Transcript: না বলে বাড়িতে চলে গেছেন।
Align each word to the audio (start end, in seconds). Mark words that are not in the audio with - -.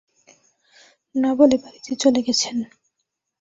না 1.15 1.31
বলে 1.39 1.55
বাড়িতে 1.57 1.91
চলে 1.95 2.21
গেছেন। 2.27 2.57